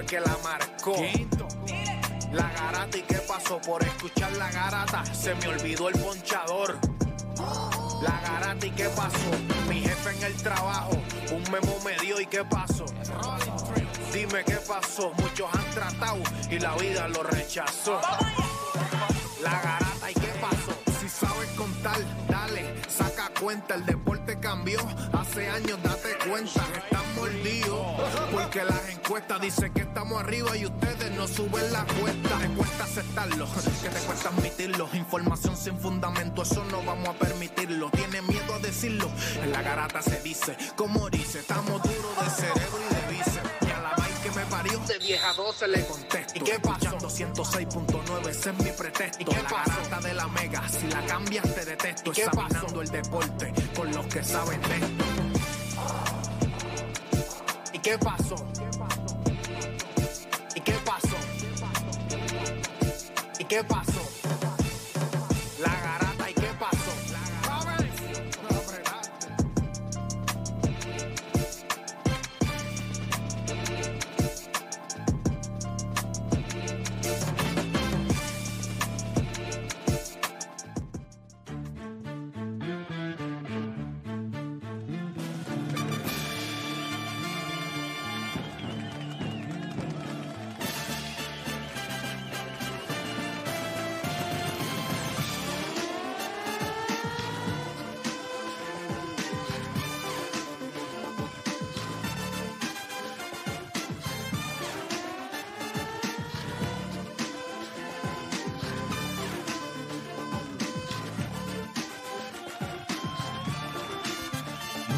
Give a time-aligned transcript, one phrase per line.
[0.00, 0.96] fue que la marcó.
[2.32, 5.04] La garata y qué pasó por escuchar la garata.
[5.14, 6.78] Se me olvidó el ponchador.
[8.02, 9.30] La garata y qué pasó.
[9.68, 10.92] Mi jefe en el trabajo,
[11.32, 12.84] un memo me dio y qué pasó.
[14.12, 15.12] Dime qué pasó.
[15.18, 16.18] Muchos han tratado
[16.50, 18.00] y la vida lo rechazó.
[19.42, 20.72] La garata y qué pasó.
[21.00, 21.98] Si sabes contar,
[22.28, 23.74] dale, saca cuenta.
[23.74, 24.80] El deporte cambió.
[25.12, 26.62] Hace años date cuenta.
[26.76, 27.86] Están mordidos.
[28.32, 28.79] Porque las
[29.40, 32.38] dicen que estamos arriba y ustedes no suben la cuesta.
[32.38, 33.46] Te cuesta aceptarlo,
[33.82, 34.88] que te cuesta admitirlo.
[34.92, 37.90] Información sin fundamento, eso no vamos a permitirlo.
[37.90, 39.10] Tiene miedo a decirlo.
[39.42, 43.50] En la garata se dice, como dice, estamos duros de cerebro y de bíceps.
[43.62, 46.32] Y a la que me parió, de vieja 12 le contesto.
[46.38, 46.98] ¿Y qué pasó?
[46.98, 49.22] 206.9, ese es mi pretexto.
[49.22, 52.10] ¿Y qué la garata de la mega, si la cambias te detesto.
[52.10, 55.04] ¿Y qué Examinando el deporte con los que saben de esto.
[57.72, 58.36] ¿Y qué pasó?
[58.96, 58.99] ¿Y
[63.50, 64.19] qué pasó?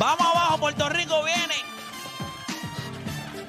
[0.02, 1.54] Vamos abajo, Puerto Rico viene.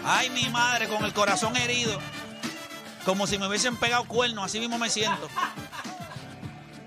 [0.05, 1.97] Ay, mi madre, con el corazón herido.
[3.05, 5.27] Como si me hubiesen pegado cuernos, así mismo me siento.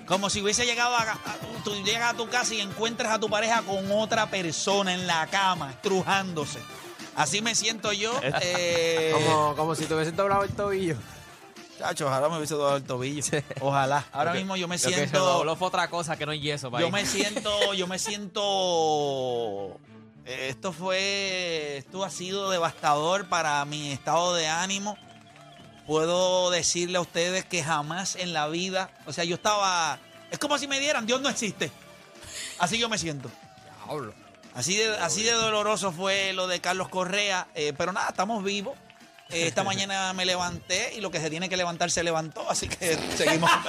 [0.06, 1.16] Como si hubiese llegado a, a-
[1.64, 5.26] tú llegas a tu casa y encuentras a tu pareja con otra persona en la
[5.26, 6.60] cama, estrujándose.
[7.16, 8.12] Así me siento yo.
[8.22, 10.96] eh, Como, como si te hubiesen doblado el tobillo.
[11.78, 13.22] Chacho, ojalá me hubiese dado el tobillo.
[13.60, 14.04] Ojalá.
[14.12, 15.18] Ahora mismo yo me Lo que se siento.
[15.24, 16.70] dobló fue otra cosa que no yeso.
[16.78, 19.78] Yo me siento, yo me siento.
[20.24, 24.96] eh, Esto fue, esto ha sido devastador para mi estado de ánimo.
[25.86, 30.00] Puedo decirle a ustedes que jamás en la vida, o sea, yo estaba,
[30.32, 31.70] es como si me dieran, Dios no existe.
[32.58, 33.30] Así yo me siento.
[33.86, 34.12] Diablo.
[34.54, 38.76] Así de, así de doloroso fue lo de Carlos Correa, eh, pero nada, estamos vivos.
[39.30, 42.68] Eh, esta mañana me levanté y lo que se tiene que levantar se levantó, así
[42.68, 43.50] que seguimos.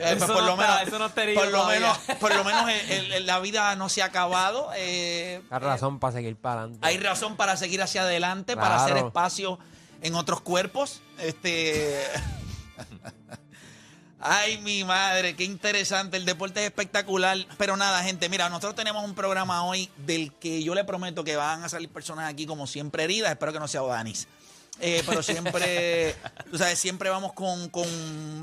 [0.00, 3.12] Eh, Eso por no lo está- menos, no por lo menos, por lo menos el-
[3.12, 4.70] el- la vida no se ha acabado.
[4.76, 6.86] eh, Hay razón para seguir para adelante.
[6.86, 9.58] hay razón para seguir hacia adelante, para hacer espacio
[10.02, 11.00] en otros cuerpos.
[11.18, 12.04] Este.
[14.20, 16.16] Ay, mi madre, qué interesante.
[16.16, 17.38] El deporte es espectacular.
[17.56, 21.36] Pero nada, gente, mira, nosotros tenemos un programa hoy del que yo le prometo que
[21.36, 23.30] van a salir personas aquí como siempre heridas.
[23.30, 24.26] Espero que no sea Odanis.
[24.80, 26.14] Eh, pero siempre,
[26.50, 27.84] tú sabes, siempre vamos con, con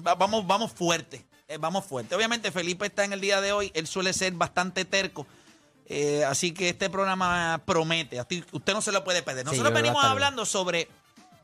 [0.06, 2.13] va- vamos, vamos fuerte, eh, vamos fuerte.
[2.16, 5.25] Obviamente Felipe está en el día de hoy, él suele ser bastante terco,
[5.88, 8.19] eh, así que este programa promete,
[8.52, 9.46] usted no se lo puede perder.
[9.46, 10.90] Nosotros venimos hablando sobre,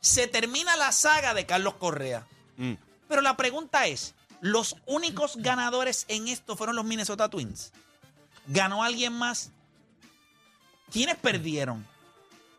[0.02, 2.26] se termina la saga de Carlos Correa,
[2.58, 2.74] Mm.
[3.08, 7.72] pero la pregunta es, ¿los únicos ganadores en esto fueron los Minnesota Twins?
[8.48, 9.52] ¿Ganó alguien más?
[10.92, 11.88] ¿Quiénes perdieron?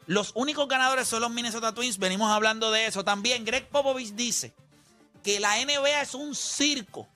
[0.06, 1.98] Los únicos ganadores son los Minnesota Twins.
[1.98, 3.44] Venimos hablando de eso también.
[3.44, 4.53] Greg Popovich dice
[5.22, 7.06] que la NBA es un circo.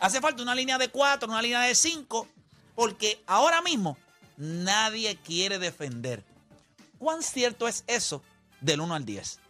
[0.00, 2.28] Hace falta una línea de cuatro, una línea de cinco,
[2.74, 3.96] porque ahora mismo
[4.36, 6.22] nadie quiere defender.
[6.98, 8.22] ¿Cuán cierto es eso
[8.60, 9.40] del 1 al 10?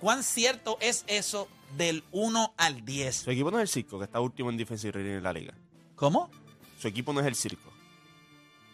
[0.00, 3.16] ¿Cuán cierto es eso del 1 al 10?
[3.16, 5.54] Su equipo no es el circo, que está último en defensive rating en la liga.
[5.94, 6.30] ¿Cómo?
[6.80, 7.70] Su equipo no es el circo.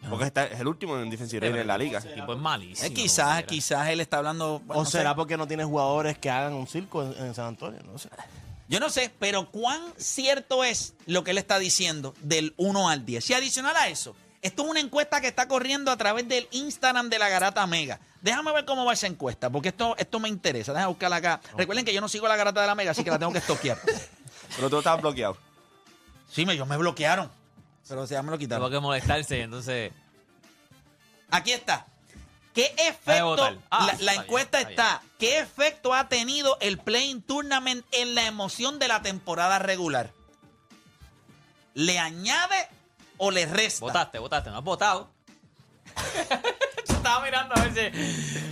[0.08, 1.98] Porque está, es el último en defensive rating en la liga.
[1.98, 2.86] El tipo es malísimo.
[2.88, 4.60] Eh, quizás, quizás él está hablando.
[4.60, 5.16] bueno, ¿O no será sé.
[5.16, 7.80] porque no tiene jugadores que hagan un circo en, en San Antonio?
[7.84, 8.08] No sé.
[8.68, 13.04] Yo no sé, pero cuán cierto es lo que él está diciendo del 1 al
[13.04, 13.30] 10.
[13.30, 17.08] Y adicional a eso, esto es una encuesta que está corriendo a través del Instagram
[17.10, 18.00] de la Garata Mega.
[18.20, 20.72] Déjame ver cómo va esa encuesta, porque esto, esto me interesa.
[20.72, 21.40] Déjame buscarla acá.
[21.56, 23.38] Recuerden que yo no sigo la Garata de la Mega, así que la tengo que
[23.38, 23.78] estoquear.
[24.56, 25.36] Pero tú estabas bloqueado.
[26.30, 27.30] Sí, me, ellos me bloquearon.
[27.88, 28.70] Pero ya me lo quitaron.
[28.70, 29.92] que molestarse, entonces.
[31.30, 31.86] Aquí está.
[32.54, 33.60] ¿Qué efecto?
[33.70, 35.02] Ah, la, está la bien, encuesta está está.
[35.18, 40.12] ¿Qué efecto ha tenido el Playing Tournament en la emoción de la temporada regular?
[41.74, 42.68] ¿Le añade
[43.18, 43.80] o le resta?
[43.80, 44.50] Votaste, votaste.
[44.50, 45.10] No has votado.
[46.88, 48.48] Estaba mirando a ver si.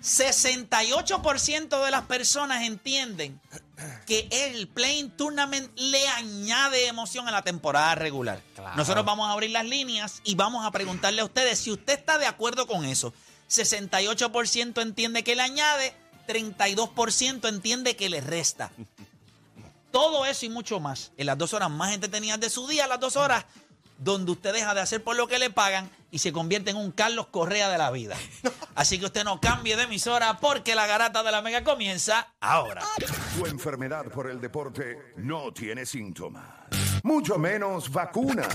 [0.00, 3.40] 68% de las personas entienden
[4.06, 8.40] que el Playing Tournament le añade emoción a la temporada regular.
[8.54, 8.76] Claro.
[8.76, 12.18] Nosotros vamos a abrir las líneas y vamos a preguntarle a ustedes si usted está
[12.18, 13.12] de acuerdo con eso.
[13.50, 15.94] 68% entiende que le añade,
[16.26, 18.70] 32% entiende que le resta.
[19.90, 23.00] Todo eso y mucho más en las dos horas más entretenidas de su día, las
[23.00, 23.46] dos horas
[23.98, 26.92] donde usted deja de hacer por lo que le pagan y se convierte en un
[26.92, 28.16] Carlos Correa de la vida.
[28.74, 32.82] Así que usted no cambie de emisora porque la garata de la mega comienza ahora.
[33.36, 36.44] Tu enfermedad por el deporte no tiene síntomas,
[37.02, 38.48] mucho menos vacuna.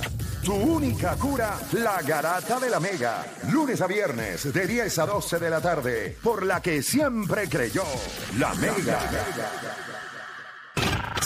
[0.44, 3.26] Tu única cura, la garata de la mega.
[3.50, 7.86] Lunes a viernes de 10 a 12 de la tarde, por la que siempre creyó,
[8.38, 9.00] la mega.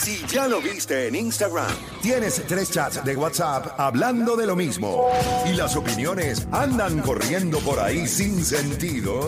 [0.02, 5.08] Si ya lo viste en Instagram, tienes tres chats de WhatsApp hablando de lo mismo
[5.46, 9.26] y las opiniones andan corriendo por ahí sin sentido,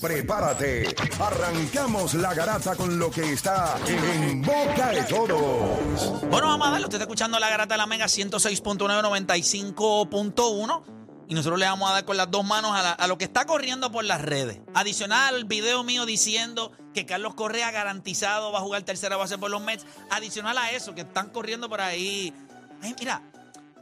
[0.00, 0.94] prepárate.
[1.18, 6.20] Arrancamos la garata con lo que está en boca de todos.
[6.30, 11.01] Bueno, vamos a escuchando la garata de la Mega 106.9, 95.1.
[11.32, 13.90] Y nosotros le vamos a dar con las dos manos a, lo que está corriendo
[13.90, 14.60] por las redes.
[14.74, 19.50] Adicional al video mío diciendo que Carlos Correa garantizado va a jugar tercera base por
[19.50, 19.86] los Mets.
[20.10, 22.34] Adicional a eso, que están corriendo por ahí.
[22.82, 23.22] Ay, mira,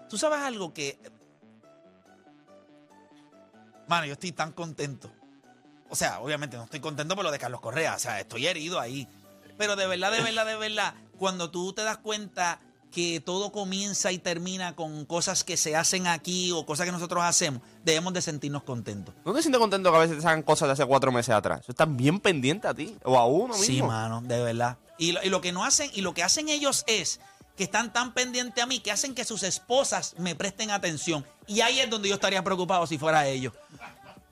[0.09, 1.01] tú sabes algo que.
[3.89, 5.11] Mano, yo estoy tan contento.
[5.89, 7.97] O sea, obviamente no estoy contento por lo de Carlos Correa.
[7.97, 9.09] O sea, estoy herido ahí.
[9.59, 14.13] Pero de verdad, de verdad, de verdad, cuando tú te das cuenta que todo comienza
[14.13, 18.23] y termina con cosas que se hacen aquí o cosas que nosotros hacemos, debemos de
[18.23, 19.15] sentirnos contentos.
[19.25, 21.61] ¿No te sientes contento que a veces te sacan cosas de hace cuatro meses atrás?
[21.61, 23.65] Eso están bien pendientes a ti o a uno mismo.
[23.65, 24.79] Sí, mano, de verdad.
[24.99, 27.21] Y lo, y lo que no hacen, y lo que hacen ellos es
[27.57, 31.27] que están tan pendientes a mí que hacen que sus esposas me presten atención.
[31.47, 33.53] Y ahí es donde yo estaría preocupado si fuera ellos.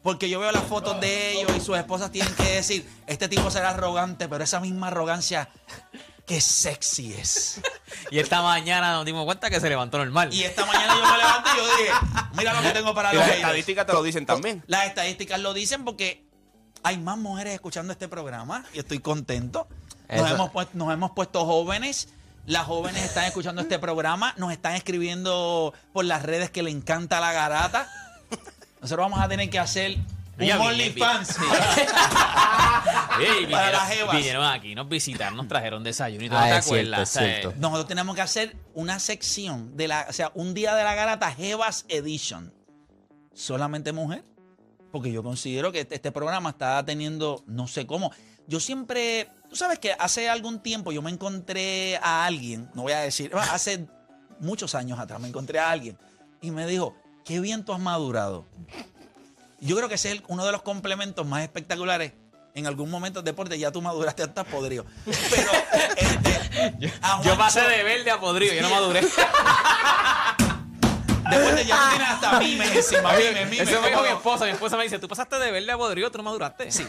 [0.03, 3.51] Porque yo veo las fotos de ellos y sus esposas tienen que decir, este tipo
[3.51, 5.51] será arrogante, pero esa misma arrogancia,
[6.29, 7.61] qué sexy es.
[8.11, 10.33] Y esta mañana nos dimos cuenta que se levantó normal.
[10.33, 11.91] Y esta mañana yo me levanté y yo dije,
[12.35, 13.45] mira lo que tengo para Y los las haters.
[13.45, 14.63] estadísticas te lo dicen también.
[14.67, 16.25] Las estadísticas lo dicen porque
[16.85, 19.67] hay más mujeres escuchando este programa y estoy contento.
[20.09, 22.09] Nos, Eso- hemos, puesto, nos hemos puesto jóvenes.
[22.47, 27.21] Las jóvenes están escuchando este programa, nos están escribiendo por las redes que le encanta
[27.21, 27.91] la garata.
[28.81, 29.99] Nosotros vamos a tener que hacer
[30.39, 31.39] un OnlyFans.
[33.19, 34.17] Para vinieron, las jevas.
[34.17, 37.17] vinieron aquí, nos visitaron, nos trajeron desayuno y todo, Ah, ¿te es cierto, acuerdas?
[37.17, 37.55] es cierto.
[37.59, 41.33] Nosotros tenemos que hacer una sección de la, o sea, un día de la garata
[41.33, 42.53] Jevas Edition.
[43.35, 44.25] Solamente mujer.
[44.93, 48.11] Porque yo considero que este, este programa está teniendo, no sé cómo.
[48.47, 52.93] Yo siempre, tú sabes que hace algún tiempo yo me encontré a alguien, no voy
[52.93, 53.87] a decir, hace
[54.41, 55.99] muchos años atrás me encontré a alguien
[56.41, 58.47] y me dijo, qué bien tú has madurado.
[59.61, 62.13] Yo creo que ese es el- uno de los complementos más espectaculares.
[62.55, 64.85] En algún momento deporte ya tú maduraste hasta podrido.
[65.05, 65.51] Pero
[65.97, 66.93] este,
[67.25, 69.01] Yo pasé de verde a podrido, yo no maduré.
[71.31, 73.69] Después de ya tienes hasta mimes encima, mimes, mimes.
[73.69, 74.45] Eso me dijo mi esposa.
[74.47, 76.73] Mi esposa me dice, tú pasaste de verde a podrido, tú no maduraste.
[76.73, 76.87] Sí.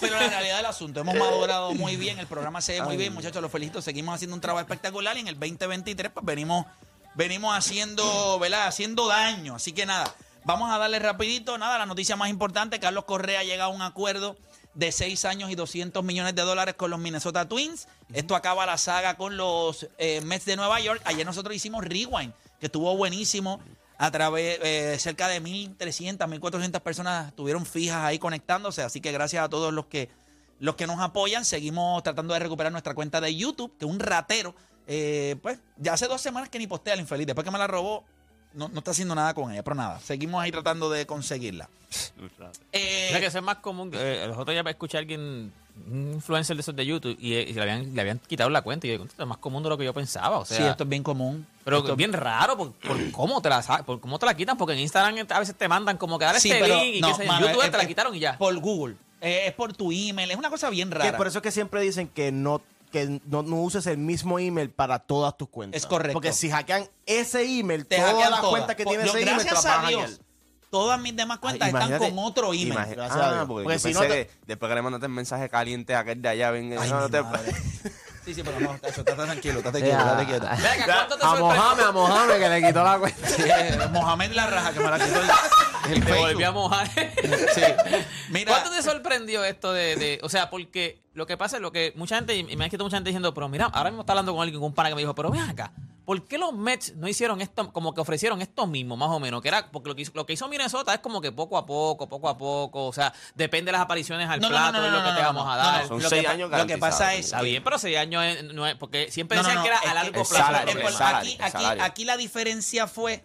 [0.00, 3.12] Pero la realidad del asunto, hemos madurado muy bien, el programa se ve muy bien,
[3.14, 6.66] muchachos, los felicito, seguimos haciendo un trabajo espectacular y en el 2023 pues venimos,
[7.14, 8.66] venimos haciendo, ¿verdad?
[8.66, 9.54] Haciendo daño.
[9.56, 10.12] Así que nada,
[10.44, 14.36] vamos a darle rapidito, nada, la noticia más importante, Carlos Correa llega a un acuerdo
[14.74, 17.88] de 6 años y 200 millones de dólares con los Minnesota Twins.
[18.12, 21.00] Esto acaba la saga con los eh, Mets de Nueva York.
[21.04, 23.60] Ayer nosotros hicimos Rewind, que estuvo buenísimo.
[23.98, 28.82] A través, eh, cerca de 1.300, 1.400 personas estuvieron fijas ahí conectándose.
[28.82, 30.08] Así que gracias a todos los que,
[30.58, 31.44] los que nos apoyan.
[31.44, 34.54] Seguimos tratando de recuperar nuestra cuenta de YouTube, que un ratero,
[34.86, 37.26] eh, pues ya hace dos semanas que ni postea el infeliz.
[37.26, 38.04] Después que me la robó,
[38.54, 40.00] no, no está haciendo nada con ella, pero nada.
[40.00, 41.68] Seguimos ahí tratando de conseguirla.
[42.72, 43.90] Eh, O sea, que eso es más común.
[43.94, 45.52] Eh, los otros días escuché a alguien,
[45.90, 48.62] un influencer de esos de YouTube, y, eh, y le, habían, le habían quitado la
[48.62, 48.86] cuenta.
[48.86, 50.38] Y yo digo, esto es más común de lo que yo pensaba.
[50.38, 51.46] O sea, sí, esto es bien común.
[51.64, 54.56] pero Esto- es bien raro por, por cómo te la por cómo te la quitan,
[54.56, 57.00] porque en Instagram a veces te mandan como que dale Sí, este pero link y
[57.00, 57.22] no, yo.
[57.24, 58.38] En YouTube es- te la quitaron y ya.
[58.38, 58.94] Por Google.
[59.20, 60.30] Eh, es por tu email.
[60.30, 61.16] Es una cosa bien Que rara.
[61.16, 64.70] por eso es que siempre dicen que no que no, no uses el mismo email
[64.70, 65.80] para todas tus cuentas.
[65.80, 66.12] Es correcto.
[66.14, 69.36] Porque si hackean ese email, te todas hackean las cuentas que tiene yo, ese email
[69.38, 70.20] te gracias las van a a Dios,
[70.70, 72.72] todas mis demás cuentas están con otro email.
[72.72, 73.46] imagi- Gracias a ah, Dios.
[73.48, 76.28] porque, si no te- que después que le mandaste el mensaje caliente a aquel de
[76.28, 77.52] allá, ven, Ay, no mi te- madre.
[78.22, 80.46] Sí, sí, pero no, estate tranquilo, estate quieto, estate quieto.
[80.46, 81.46] Venga, ¿cuánto te A sorprendió?
[81.56, 83.28] Mohamed, a Mohamed que le quitó la cuenta.
[83.28, 86.86] Sí, eh, Mohamed la raja que me la quitó el, el Te volví a mojar.
[86.90, 87.62] Sí.
[88.28, 91.70] Mira, ¿Cuánto te sorprendió esto de, de- O sea, porque lo que pasa es lo
[91.70, 94.14] que mucha gente, y me ha escrito mucha gente diciendo, pero mira, ahora mismo está
[94.14, 95.70] hablando con alguien, con un pana que me dijo, pero ven acá,
[96.06, 99.42] ¿por qué los Mets no hicieron esto, como que ofrecieron esto mismo, más o menos?
[99.42, 101.66] Que era, porque lo que, hizo, lo que hizo Minnesota es como que poco a
[101.66, 105.04] poco, poco a poco, o sea, depende de las apariciones al No, plato no, lo
[105.04, 105.86] que te vamos a dar.
[105.86, 108.42] Son Lo seis que años Lo que pasa es Está bien, pero seis años es-
[108.54, 110.34] no es, porque siempre decían no, que era a largo plazo.
[110.34, 113.24] salario, Es el por- salario, aquí, la diferencia fue,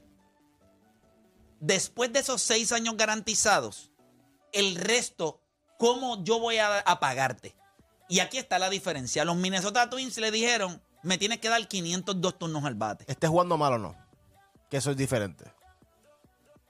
[1.59, 3.91] después de esos seis años garantizados,
[4.51, 5.41] el resto,
[5.77, 7.55] ¿cómo yo voy a, a pagarte?
[8.07, 9.25] Y aquí está la diferencia.
[9.25, 13.05] Los Minnesota Twins le dijeron, me tienes que dar 502 turnos al bate.
[13.07, 13.95] Esté jugando mal o no.
[14.69, 15.45] Que eso es diferente.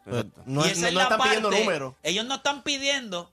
[0.05, 0.41] Exacto.
[0.45, 1.93] No, es- no- es no la están pidiendo números.
[2.03, 3.31] Ellos no están pidiendo,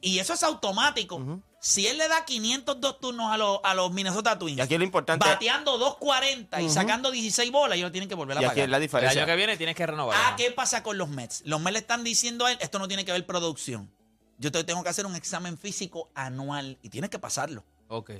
[0.00, 1.20] y eso es automático.
[1.60, 4.82] Si él le da 502 turnos a los, a los Minnesota Twins, Y aquí lo
[4.84, 8.52] importante- bateando 240 y sacando 16 bolas, ellos lo tienen que volver a Y pagar.
[8.52, 9.20] aquí es la El diferencia.
[9.22, 10.18] año que viene tienes que renovar.
[10.20, 11.42] Ah, ¿qué pasa con los Mets?
[11.46, 13.90] Los Mets le están diciendo a él, esto no tiene que ver producción.
[14.42, 17.64] Yo te tengo que hacer un examen físico anual y tienes que pasarlo.
[17.88, 18.10] Ok.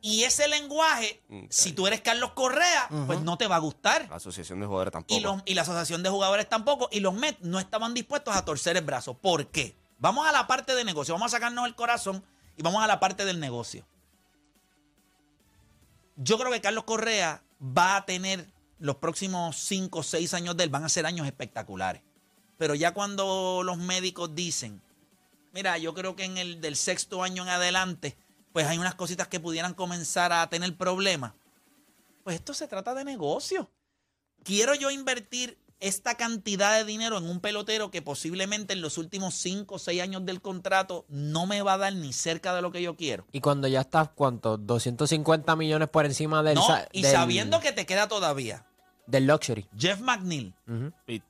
[0.00, 4.08] Y ese lenguaje, Mm, si tú eres Carlos Correa, pues no te va a gustar.
[4.08, 5.14] La asociación de jugadores tampoco.
[5.18, 6.88] Y, los- y la asociación de jugadores tampoco.
[6.90, 9.14] Y los Mets no estaban dispuestos a torcer el brazo.
[9.14, 9.76] ¿Por qué?
[9.98, 11.12] Vamos a la parte de negocio.
[11.14, 12.24] Vamos a sacarnos el corazón
[12.56, 13.84] y vamos a la parte del negocio.
[16.16, 20.64] Yo creo que Carlos Correa va a tener los próximos 5 o 6 años de
[20.64, 22.02] él, van a ser años espectaculares.
[22.58, 24.80] Pero ya cuando los médicos dicen,
[25.56, 28.18] mira, yo creo que en el del sexto año en adelante,
[28.52, 31.32] pues hay unas cositas que pudieran comenzar a tener problemas.
[32.22, 33.70] Pues esto se trata de negocio.
[34.44, 39.34] Quiero yo invertir esta cantidad de dinero en un pelotero que posiblemente en los últimos
[39.34, 42.70] 5 o 6 años del contrato no me va a dar ni cerca de lo
[42.70, 43.26] que yo quiero.
[43.32, 44.58] Y cuando ya estás, ¿cuánto?
[44.58, 48.66] 250 millones por encima del, No, y del- sabiendo que te queda todavía
[49.06, 49.66] del luxury.
[49.76, 50.92] Jeff McNeil, Ujú.
[51.06, 51.22] Y-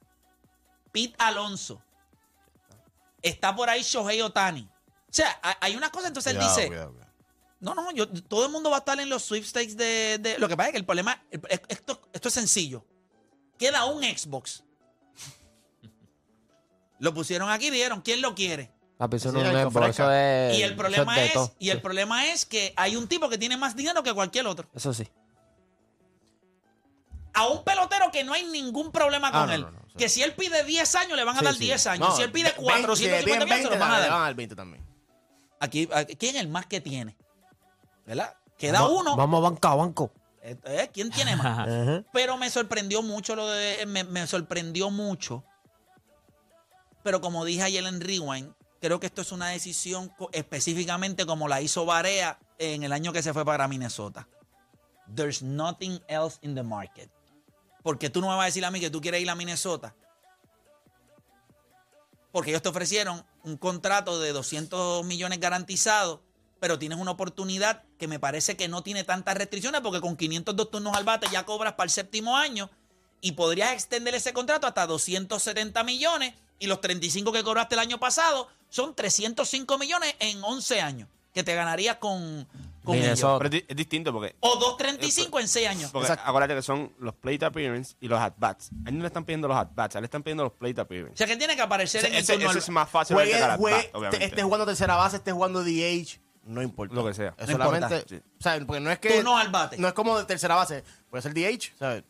[0.93, 1.83] Pete Alonso,
[3.29, 4.63] está por ahí Shohei Otani.
[4.63, 7.13] O sea, hay- hay una cosa, entonces él dice, cuidado, cuidado.
[7.61, 10.49] no, no, yo, todo el mundo va a estar en los sweepstakes de, de- Lo
[10.49, 11.23] que pasa es que el problema,
[11.69, 12.85] esto, esto es sencillo.
[13.59, 14.63] Queda un Xbox.
[16.99, 18.71] Lo pusieron aquí y dijeron, ¿quién lo quiere?
[18.99, 20.51] Papi, eso Sí, no el es que Xbox, eso ofrezca.
[20.51, 20.59] es.
[20.59, 21.55] y el problema es, todo.
[21.59, 24.69] y el problema es que hay un tipo que tiene más dinero que cualquier otro.
[24.75, 25.07] Eso sí.
[27.35, 29.61] A un pelotero que no hay ningún problema Ah, con no, él.
[29.63, 29.86] no, no.
[29.99, 31.61] Que si él pide 10 años, le van a Sí, dar sí.
[31.61, 32.09] 10 años.
[32.11, 34.01] No, si él pide ve- 450 si le piden millones, se los van a le
[34.03, 34.11] dar.
[34.11, 34.87] van a dar 20 también.
[35.61, 37.17] Aquí, aquí, ¿quién es el más que tiene?
[38.05, 38.35] ¿Verdad?
[38.59, 39.17] Queda uno.
[39.17, 40.13] Vamos banco a banco.
[40.43, 41.67] Eh, eh, ¿Quién tiene más?
[42.13, 43.85] Pero me sorprendió mucho lo de.
[43.87, 45.45] Me, me sorprendió mucho.
[47.03, 51.61] Pero como dije ayer en Rewind, creo que esto es una decisión específicamente como la
[51.61, 54.29] hizo Barea en el año que se fue para Minnesota.
[55.15, 57.11] There's nothing else in the market.
[57.87, 59.95] Porque tú no me vas a decir a mí que tú quieres ir a Minnesota.
[62.33, 66.19] Porque ellos te ofrecieron un contrato de 200 millones garantizados,
[66.59, 70.69] pero tienes una oportunidad que me parece que no tiene tantas restricciones, porque con 502
[70.69, 72.71] turnos al bate ya cobras para el séptimo año
[73.21, 78.01] y podrías extender ese contrato hasta 270 millones y los 35 que cobraste el año
[78.01, 82.49] pasado son 305 millones en 11 años que te ganarías con,
[82.87, 83.05] con ellos.
[83.07, 83.39] Minnesota.
[83.39, 85.91] Pero es, di- es distinto porque, O 235 en 6 años.
[85.93, 88.71] porque acuérdate que son los plate appearance y los at-bats.
[88.87, 90.81] A él no le están pidiendo los at-bats, a él le están pidiendo los plate
[90.81, 91.17] O appearance.
[91.19, 93.33] sea que tiene que aparecer en el ese- turno ese al- es más fácil Juegue,
[93.33, 94.25] que juegue, at-bat, obviamente.
[94.25, 96.95] esté jugando tercera base, esté jugando DH, no importa.
[96.95, 97.35] Lo que sea.
[97.37, 98.09] Es No solamente, importa.
[98.41, 98.63] Sí.
[98.63, 99.77] o porque no es que Turno al bate.
[99.79, 102.05] no es como de tercera base, puede ser DH, ¿sabes?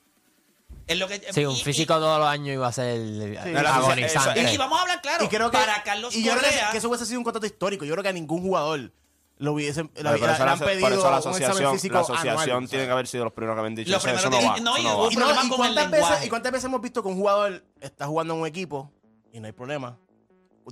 [0.86, 3.56] Es lo que, Sí, un y- físico todos los años iba a ser Sí.
[3.56, 4.42] agonizante.
[4.42, 5.24] Y, y vamos a hablar claro.
[5.24, 7.24] y creo que para Carlos y yo creo que, Correa, que eso hubiese sido un
[7.24, 7.84] contrato histórico.
[7.84, 8.92] Yo creo que a ningún jugador
[9.38, 11.72] lo hubiesen le, Pero por eso la, han por pedido eso la un examen asociación,
[11.74, 14.08] físico la asociación anual, tiene que haber sido los primeros que habían dicho Lo eso,
[14.08, 15.06] eso primero no que- va, no, eso y no hubo va.
[15.06, 17.08] un Y, no, problema ¿y con el cuántas veces, ¿Y cuántas veces hemos visto que
[17.08, 18.90] un jugador está jugando en un equipo
[19.32, 19.98] y no hay problema?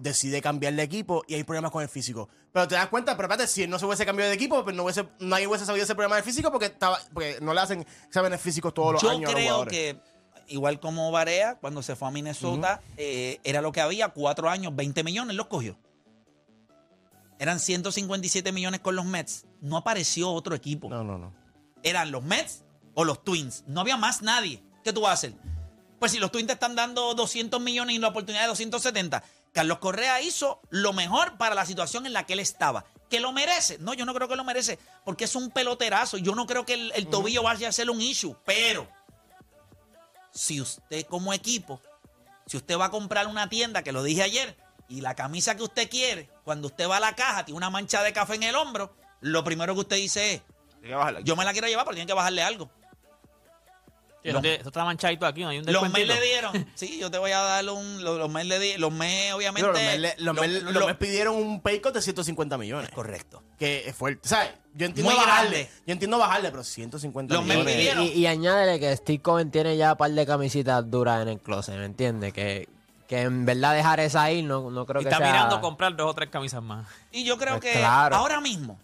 [0.01, 2.29] Decide cambiar de equipo y hay problemas con el físico.
[2.53, 4.75] Pero te das cuenta, pero espérate, si él no se hubiese cambiado de equipo, pues
[4.75, 7.87] no hubiese, nadie hubiese sabido ese problema del físico porque estaba, porque no le hacen
[8.07, 9.73] exámenes físicos todos los yo años a los creo jugadores.
[9.73, 10.01] que,
[10.49, 14.75] igual como Barea, cuando se fue a Minnesota, eh, era lo que había, cuatro años,
[14.75, 15.77] 20 millones, los cogió.
[17.39, 19.47] Eran 157 millones con los Mets.
[19.61, 20.89] No apareció otro equipo.
[20.89, 21.35] No, no, no.
[21.83, 22.65] Eran los Mets
[22.95, 23.65] o los Twins.
[23.67, 24.63] No había más nadie.
[24.83, 25.35] ¿Qué tú vas a hacer?
[25.99, 29.23] Pues si los Twins te están dando 200 millones y la oportunidad de 270,
[29.53, 32.85] Carlos Correa hizo lo mejor para la situación en la que él estaba.
[33.09, 33.79] ¿Que lo merece?
[33.79, 36.19] No, yo no creo que lo merece, porque es un peloterazo.
[36.19, 38.37] Yo no creo que el, el tobillo vaya a ser un issue.
[38.45, 38.89] Pero,
[40.33, 41.81] si usted como equipo,
[42.47, 44.57] si usted va a comprar una tienda, que lo dije ayer,
[44.89, 48.03] y la camisa que usted quiere, cuando usted va a la caja, tiene una mancha
[48.03, 50.43] de café en el hombro, lo primero que usted dice es,
[51.25, 52.71] yo me la quiero llevar, pero tiene que bajarle algo.
[54.23, 56.15] Sí, Esto esto está manchadito aquí, no hay un Los descuentito.
[56.15, 58.03] le dieron, sí, yo te voy a dar un.
[58.03, 59.69] Los, los Mets le di, los Mets, obviamente.
[59.71, 59.75] Pero
[60.25, 62.89] los Mets le- los los pidieron un pay cut de 150 millones.
[62.91, 63.43] Correcto.
[63.59, 64.27] Que es fuerte.
[64.27, 64.53] ¿Sabes?
[64.73, 65.51] Yo entiendo Muy bajarle.
[65.51, 65.71] grande.
[65.87, 67.75] Yo entiendo bajarle, pero 150 Los millones.
[67.75, 68.03] Y, pidieron.
[68.05, 71.41] y- y añádele que Steve Cohen tiene ya un par de camisitas duras en el
[71.41, 72.33] closet, ¿me entiendes?
[72.33, 72.67] Que,
[73.15, 75.27] que en verdad dejar esa ahí no, no creo Y que está sea...
[75.33, 76.87] mirando comprar dos o tres camisas más.
[77.13, 78.17] Y yo creo Pues que claro.
[78.17, 78.79] ahora mismo,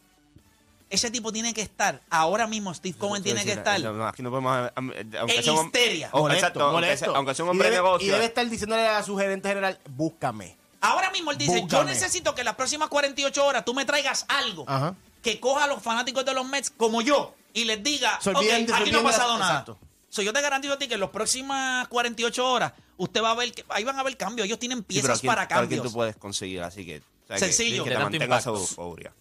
[0.89, 4.31] ese tipo tiene que estar, ahora mismo Steve Cohen tiene que estar No, aquí no
[4.31, 4.71] podemos.
[4.75, 6.09] Aunque en sea un- histeria.
[6.13, 7.17] Oh, Molesto, exacto, aunque molesto.
[7.17, 8.09] aunque sea un Y hombre de debe- negocio.
[8.09, 10.57] Y debe estar diciéndole a su gerente general, búscame.
[10.81, 14.25] Ahora mismo él dice, yo necesito que en las próximas 48 horas tú me traigas
[14.29, 14.95] algo Ajá.
[15.23, 19.01] que coja a los fanáticos de los Mets como yo y les diga, aquí no
[19.01, 19.51] ha pasado nada.
[19.61, 19.79] exacto.
[20.11, 23.35] So, yo te garantizo a ti que en las próximas 48 horas usted va a
[23.35, 24.45] ver, que, ahí van a haber cambios.
[24.47, 25.87] Ellos tienen Sí, pero piezas ¿quién- para pero ¿quién cambios.
[25.87, 26.99] tú puedes conseguir, así que.
[26.99, 27.85] o sea, que- Sencillo.
[27.85, 29.13] Que, te euforia.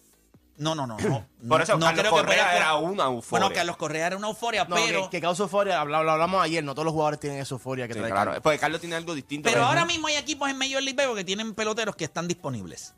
[0.56, 0.98] No, no, no.
[0.98, 3.30] no Por eso no Carlos creo que Correa pueda- era una euforia.
[3.46, 5.04] Bueno, Carlos Correa era una euforia, No, pero...
[5.04, 7.94] que, que causa euforia, lo hablamos ayer, no todos los jugadores tienen esa euforia que
[7.94, 8.30] Sí, trae claro.
[8.32, 8.42] Carlos.
[8.42, 9.48] Porque Carlos tiene algo distinto.
[9.48, 12.94] Pero ahora mismo hay equipos en Major League Baseball que tienen peloteros que están disponibles.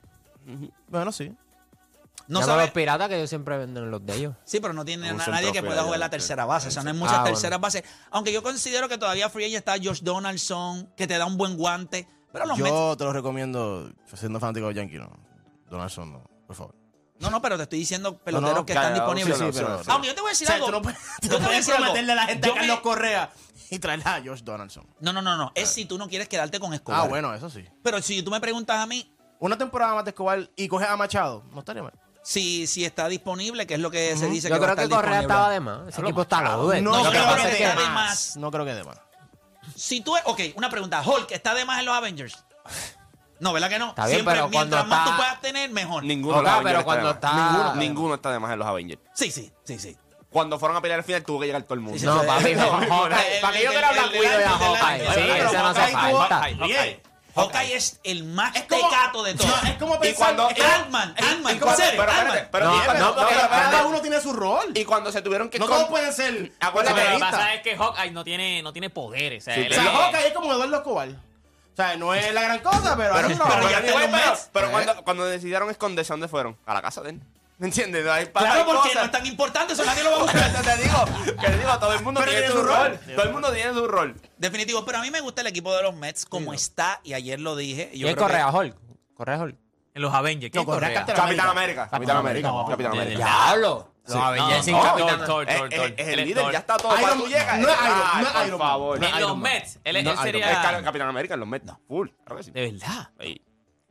[0.88, 1.30] Bueno, sí.
[2.28, 4.34] No Llama a sabe, los piratas que ellos siempre venden los de ellos.
[4.44, 6.68] Sí, pero no tiene na- nadie que pueda jugar la tercera base.
[6.68, 7.34] O sea, no hay muchas Ah, bueno.
[7.36, 7.82] terceras bases.
[8.10, 11.56] Aunque yo considero que todavía free agent está Josh Donaldson, que te da un buen
[11.56, 12.08] guante.
[12.32, 12.70] Pero los Mets.
[12.70, 15.10] Yo te lo recomiendo, siendo fanático de Yankee, no.
[15.68, 16.74] Donaldson, no, por favor.
[17.18, 19.32] No, no, pero te estoy diciendo peloteros no, que ya, están disponibles.
[19.34, 19.82] opciones, Sí, pero-.
[19.92, 20.66] Aunque yo te voy a decir O sea, algo.
[20.66, 21.84] tú no puedes, yo tú te no voy a puedes decir algo.
[21.84, 23.32] prometerle a la gente Yo a Carlos me- Correa
[23.70, 24.86] y traerla a Josh Donaldson.
[25.00, 25.52] No, no, no, no.
[25.54, 27.00] Es si tú no quieres quedarte con Escobar.
[27.00, 27.64] Ah, bueno, eso sí.
[27.82, 30.96] Pero si tú me preguntas a mí, Una temporada más de Escobar y coges a
[30.96, 31.92] Machado, no estaría mal.
[32.22, 34.76] Si, si está disponible, que es lo que se dice Yo que va a creo
[34.76, 35.34] que estar Correa disponible.
[35.34, 35.88] estaba de más.
[35.88, 36.82] Ese equipo está loaded.
[36.82, 38.36] No, No, Lo que creo pasa que esté de más.
[38.36, 38.98] No creo que de más.
[39.76, 41.02] Si tú, ok, una pregunta.
[41.04, 42.44] Hulk, ¿está de más en los Avengers?
[43.40, 43.88] No, ¿verdad que no?
[43.90, 46.04] Está bien, Siempre, pero cuando mientras más está- tú puedas tener, mejor.
[46.04, 47.44] Ninguno Ok, de los pero Avengers cuando está de más.
[47.50, 49.00] está- Ninguno, ninguno está de más en los Avengers.
[49.14, 49.96] Sí, sí, sí, sí.
[50.30, 51.94] Cuando fueron a pelear al final tuvo que llegar todo el mundo.
[51.98, 52.26] Sí, sí, No, sí.
[52.26, 55.14] papi, No, Hawkeye, ¿Para qué yo quiero hablar cuido de Hawkeye?
[55.14, 56.42] Sí, ese no hace falta.
[57.34, 59.62] Hawkeye es el más Es como- tecato de todos.
[59.62, 60.34] No, es como Y pensar...
[60.36, 62.48] cuando- es- Ant-Man, Ant-Man, es como- en serio, pero espérate, Ant-Man.
[62.52, 64.70] pero- No, pero- no, pero porque- cada uno tiene su rol.
[64.74, 66.52] Y cuando se tuvieron que No todos pueden ser...
[66.60, 69.42] Acuérdate, Lo que pasa es que Hawkeye no tiene, no tiene poderes.
[69.42, 71.08] O sea, Sí, Hawkeye es como Eduardo Escobar.
[71.08, 73.14] O sea, no es la gran cosa, pero...
[73.14, 74.70] Pero, pero, ya pero, te los pero- ¿Eh?
[74.70, 76.56] cuando, cuando decidieron esconderse, ¿a dónde fueron?
[76.66, 77.20] A la casa de él.
[77.62, 78.04] ¿Me entiendes?
[78.08, 80.52] Hay, Claro, porque cosas- no es tan importante, eso nadie lo va a buscar.
[80.62, 81.04] te digo,
[81.40, 82.88] que te digo, todo el mundo Pero tiene, tiene su rol.
[82.88, 83.14] rol.
[83.14, 84.20] Todo el mundo tiene su rol.
[84.36, 87.38] Definitivo, pero a mí me gusta el equipo de los Mets como está, y ayer
[87.38, 87.90] lo dije.
[87.92, 88.76] y Yo ¿Quién creo que- Correa, Hulk?
[89.14, 89.56] Correa, Hulk.
[89.94, 90.50] En los Avengers.
[90.50, 91.14] ¿Quién No, Correa Correa?
[91.14, 91.88] Capitán América.
[91.88, 92.48] Capitán América.
[92.48, 93.16] No, Capitán América.
[93.18, 93.92] Diablo.
[94.04, 94.12] Sí.
[94.14, 95.70] Los Avengers sin no, Capitán- Es, Thor, es- Thor.
[95.96, 96.52] es Él el líder, Thor.
[96.52, 96.98] ya está todo.
[97.00, 98.98] Iron- tú llegas, no es Iron- no es Iron favor.
[98.98, 99.38] No En es los.
[99.38, 99.78] Mets.
[99.84, 100.80] Él, No, sería.
[100.82, 101.72] Capitán América en los Mets.
[101.86, 102.08] Full.
[102.24, 102.50] Claro que sí.
[102.50, 103.10] De verdad.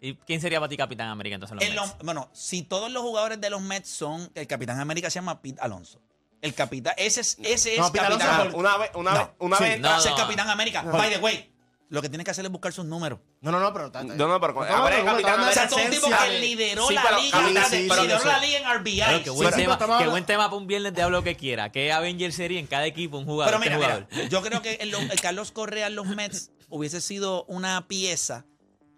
[0.03, 1.95] ¿Y quién sería para ti Capitán América entonces en los En Mets?
[1.99, 4.31] los- bueno, si todos los jugadores de los Mets son.
[4.35, 6.01] El Capitán América se llama Pete Alonso.
[6.41, 6.95] El capitán.
[6.97, 8.57] Ese es, ese es No, Capitán Alonso América.
[8.57, 9.19] Una vez, una No.
[9.19, 9.63] vez, una Sí.
[9.63, 9.79] vez.
[9.79, 10.81] No, es Capitán América.
[10.81, 11.53] By the way,
[11.89, 13.19] lo que tiene que hacer es buscar sus números.
[13.41, 13.91] No, no, no, pero...
[13.91, 16.39] No, no, pero No, ahora es no, Capitán O sea, son un tipo que de-
[16.39, 19.23] lideró Sí, la pero liga, sí, lideró la liga en Claro, RBI.
[19.23, 21.35] qué buen, Sí, tema, estamos qué buen tema para un viernes de hablo lo que
[21.37, 21.71] quiera.
[21.71, 23.53] ¿Qué Avenger sería en cada equipo un jugador?
[23.53, 24.07] Pero ¿Qué mira, jugador?
[24.11, 28.45] mira, yo creo que el, el Carlos Correa en los Mets hubiese sido una pieza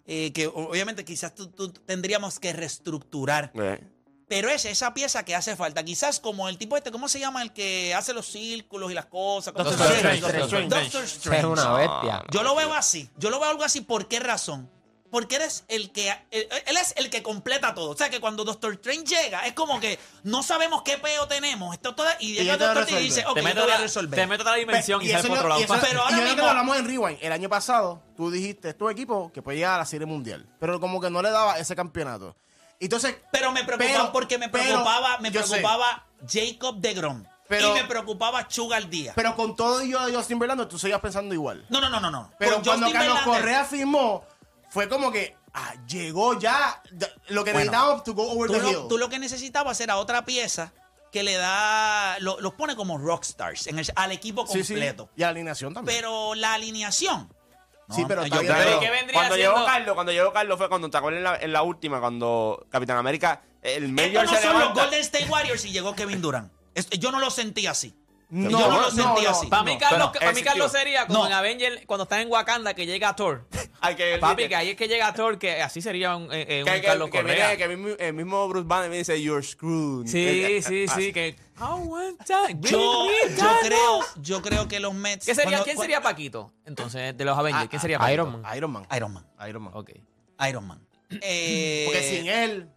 [0.06, 3.52] eh, que obviamente quizás tú- tú tendríamos que reestructurar.
[3.54, 3.80] Eh,
[4.26, 5.84] Pero es esa pieza que hace falta.
[5.84, 7.42] Quizás como el tipo este, ¿cómo se llama?
[7.42, 9.52] El que hace los círculos y las cosas.
[9.52, 11.38] Doctor Doctor Strange, Doctor Doctor Strange.
[11.38, 12.24] Es una bestia.
[12.30, 13.08] Yo lo veo así.
[13.18, 13.82] Yo lo veo algo así.
[13.82, 14.70] ¿Por qué razón?
[15.14, 16.10] Porque eres el que.
[16.32, 17.90] Él, él es el que completa todo.
[17.90, 21.72] O sea que cuando Doctor Strange llega, es como que no sabemos qué peo tenemos.
[21.72, 23.74] Esto todo, y Y llega Doctor Strange y dice, ok, te, yo meto voy a
[23.76, 24.18] la, resolver.
[24.18, 25.60] te meto otra dimensión y, eso sales por otro lado.
[25.60, 27.18] y eso- Pero ahora y mismo- lo hablamos en Rewind.
[27.22, 30.44] El año pasado, tú dijiste, es tu equipo que puede llegar a la Serie Mundial.
[30.58, 32.34] Pero como que no le daba ese campeonato.
[32.80, 37.24] Entonces, Pero me preocupaba Pero- porque me pero- preocupaba, me preocupaba Jacob de Grom.
[37.46, 39.12] Pero- y me preocupaba Chugal Díaz.
[39.14, 41.64] pero con todo y yo de Justin Verlander, tú seguías pensando igual.
[41.68, 42.30] no, no, no, no, no.
[42.38, 44.24] Pero Con cuando Justin Carlos Verlander- Correa firmó,
[44.74, 46.82] fue como que ah, llegó ya
[47.28, 48.88] lo que Bueno, necesitábamos to go over tú the lo, hill.
[48.88, 50.72] tú lo que necesitabas era otra pieza
[51.12, 54.72] que le da, lo- los pone como rockstars en el- al equipo Sí, sí.
[54.74, 55.08] completo.
[55.14, 55.96] Y a la alineación también.
[55.96, 57.32] Pero la alineación.
[57.88, 60.58] Sí, pero yo bien, creo- Pero, ¿y qué vendría Cuando llegó Carlos, cuando llegó Carlos
[60.58, 64.32] fue cuando te acuerdas en la, en la última, cuando Capitán América, el medio Estos
[64.32, 64.74] no se son los.
[64.74, 66.52] Golden State Warriors y llegó Kevin Durant.
[66.74, 67.94] Es- Yo no lo sentí así.
[68.30, 69.46] No, yo no, lo sentí no, así.
[69.46, 71.26] Para mí, Carlos, para mí Carlos sería como No.
[71.28, 73.46] en Avenger cuando está en Wakanda que llega Thor.
[73.86, 76.64] Ay, que, Papi, que ahí es que llega Thor, que así sería un, eh, eh,
[76.64, 77.34] un que, Carlos que Correa.
[77.50, 80.06] viene- que el mismo- el mismo Bruce Banner me dice, you're screwed.
[80.06, 81.02] Sí, Eh, eh, sí, así.
[81.06, 81.36] sí, que...
[82.60, 83.08] Yo,
[83.62, 85.26] creo, yo creo que los Mets.
[85.26, 86.52] ¿Qué sería, cuando- ¿Quién sería Paquito?
[86.64, 88.14] Entonces, de los Avengers, ¿quién sería Paquito?
[88.14, 88.56] Iron Man.
[88.56, 88.86] Iron Man.
[88.96, 89.26] Iron Man.
[89.48, 89.72] Iron Man.
[89.74, 89.90] Ok.
[90.48, 90.86] Iron Man.
[91.20, 92.68] Eh, Porque sin él,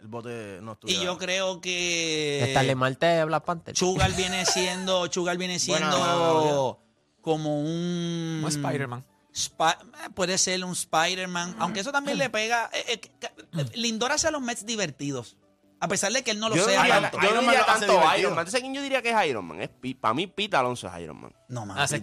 [0.00, 1.02] el bote no estuviera.
[1.02, 2.46] y yo creo que.
[2.50, 3.74] Starling Marte de Black Panther.
[3.74, 5.06] Chugal viene siendo.
[5.08, 6.78] Chugal viene siendo
[7.20, 8.38] como un.
[8.42, 9.04] Como Spider-Man.
[9.48, 11.56] Eh, puede ser un Spider-Man.
[11.58, 12.70] Aunque eso también le pega.
[12.72, 13.32] eh, eh, ca-
[13.74, 15.36] Lindor hace a los Mets divertidos.
[15.82, 17.16] A pesar de que él no lo Yo sea diría, tanto.
[17.16, 17.86] yo no Iron Man diría tanto.
[18.18, 18.38] Iron Man.
[18.40, 19.62] Entonces, ¿quién yo diría que es Iron Man?
[19.62, 21.32] Es, para mí, Pete Alonso es Iron Man.
[21.48, 21.78] No, man.
[21.78, 21.96] Alonso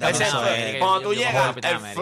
[0.48, 1.56] es- cuando tú llegas,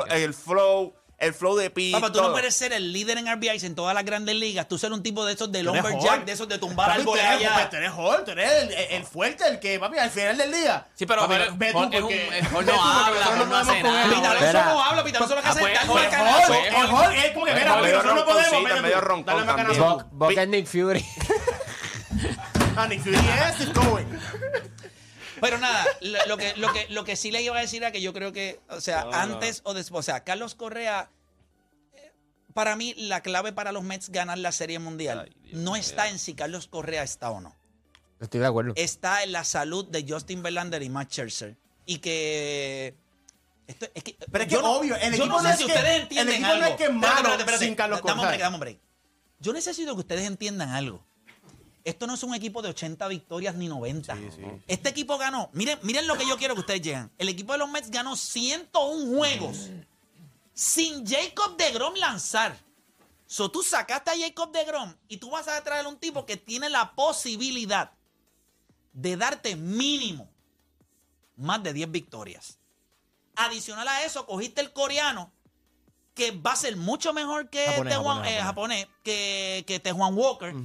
[0.09, 0.93] el flow,
[1.25, 1.91] el flow de Pete.
[1.91, 4.67] Papá, tú no puedes ser el líder en RBIs en todas las grandes ligas.
[4.67, 7.25] Tú ser un tipo de esos de lumberjack, de esos de tumbar Papi, tú árboles
[7.25, 7.69] eres, allá.
[7.69, 10.51] tú eres Hulk, tú eres el, el- el fuerte, el que, papi, al final del
[10.53, 10.85] día.
[10.95, 13.29] Sí, pero Papi, Hulk- ve tú Hulk es un- porque- Hulk ve no porque habla,
[13.41, 14.33] Hulk no hace nada.
[14.35, 14.65] Espera.
[14.65, 16.47] no habla, Pete Alonso lo que Ah, hace pues, es darle pues, macanazo.
[16.47, 18.81] pues, El Hulk es como que, mira, pero nosotros no podemos.
[18.81, 19.81] medio roncón también.
[20.11, 21.05] Buck es Nick Fury.
[22.77, 24.19] Ah, Nick Fury es Cohen.
[25.41, 27.91] Pero nada, lo, lo que, lo, que, lo que sí le iba a decir era
[27.91, 29.17] que yo creo que, o sea, No, no.
[29.17, 31.09] antes o después, o sea, Carlos Correa,
[31.93, 32.11] eh,
[32.53, 36.09] para mí la clave para los Mets ganar la Serie Mundial Ay, Dios no está
[36.09, 37.55] en si Carlos Correa está o no.
[38.19, 38.73] Estoy de acuerdo.
[38.77, 41.57] Está en la salud de Justin Verlander y Matt Scherzer.
[41.85, 42.95] Y que...
[43.67, 45.57] Esto, es que, Pero es yo que no- obvio, el equipo no no sé es
[45.57, 46.65] si que- ustedes el entienden equipo no algo.
[46.67, 47.65] es que es Espérate, malo espérate, espérate.
[47.65, 48.29] sin Carlos Dame un Correa.
[48.29, 48.79] break, dame un break.
[49.39, 51.05] Yo necesito que ustedes entiendan algo.
[51.85, 54.17] Esto no es un equipo de 80 victorias ni 90.
[54.67, 55.51] Este equipo ganó.
[55.53, 57.11] Miren, miren lo que yo quiero que ustedes lleguen.
[57.19, 59.69] El equipo de los Mets ganó 101 juegos
[60.55, 62.57] sin Jacob de Grom lanzar.
[63.27, 66.25] So tú sacaste a Jacob de Grom y tú vas a traer a un tipo
[66.25, 67.91] que tiene la posibilidad
[68.93, 70.27] de darte mínimo
[71.37, 72.57] más de 10 victorias.
[73.35, 75.31] Adicional a eso, cogiste el coreano
[76.15, 78.43] que va a ser mucho mejor que Japonés, eh, japonés.
[78.43, 80.55] japonés, que, que Tejuan Walker.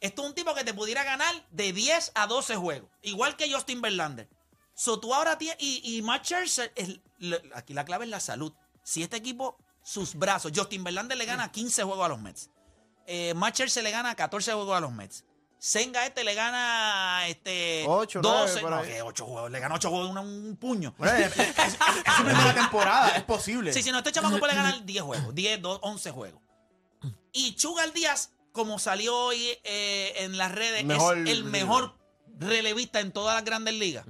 [0.00, 2.90] Esto es un tipo que te pudiera ganar de 10 a 12 juegos.
[3.02, 4.28] Igual que Justin Verlander.
[4.74, 5.56] So, tú ahora tienes.
[5.60, 7.00] Y, y Matt Scherzer, es-
[7.54, 8.52] aquí la clave es la salud.
[8.84, 10.52] Si este equipo, sus brazos.
[10.54, 12.50] Justin Verlander le gana 15 juegos a los Mets.
[13.06, 15.24] Eh, Matt Scherzer le gana 14 juegos a los Mets.
[15.60, 18.44] Senga este le gana este Ocho, 12.
[18.46, 18.88] nueve, por no, ahí.
[18.92, 19.50] que 8 juegos.
[19.50, 20.94] Le gana 8 juegos un, un puño.
[21.00, 23.72] Es, su primera temporada, es posible.
[23.72, 26.40] Sí, sí, no, este chamaco puede ganar 10 juegos, 10, 2, 11 juegos.
[27.32, 31.94] Y Chugal Díaz, como salió hoy eh, en las redes, Mejor es el mejor
[32.38, 34.04] relevista en todas las grandes ligas.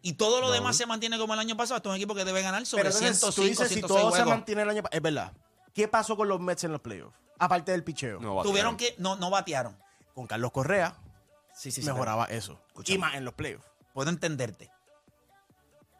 [0.00, 1.76] Y todo lo demás se mantiene como el año pasado.
[1.76, 3.86] Esto es un equipo que debe ganar sobre Pero entonces, 105, tú dices, si 106
[4.02, 5.32] todo se mantiene el año pasado, es verdad.
[5.72, 7.16] ¿Qué pasó con los Mets en los playoffs?
[7.38, 8.18] Aparte del picheo.
[8.18, 9.76] No, Tuvieron que, no, no batearon.
[10.14, 10.96] Con Carlos Correa
[11.54, 11.86] Sí, sí, sí.
[11.86, 12.60] mejoraba eso.
[12.86, 13.66] Y más en los playoffs.
[13.92, 14.70] Puedo entenderte.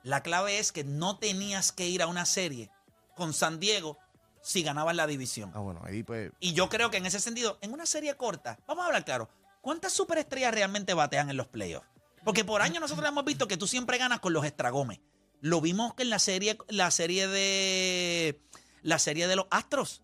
[0.02, 2.70] La clave es que no tenías que ir a una serie
[3.14, 3.98] con San Diego
[4.42, 5.50] si ganabas la división.
[5.54, 6.32] Ah, bueno, ahí pues.
[6.40, 9.30] Y yo creo que en ese sentido, en una serie corta, vamos a hablar claro,
[9.60, 11.86] ¿cuántas superestrellas realmente batean en los playoffs?
[12.24, 15.00] Porque por años nosotros hemos visto que tú siempre ganas con los estragomes.
[15.40, 18.40] Lo vimos que en la serie, la serie de
[18.82, 20.02] la serie de los Astros.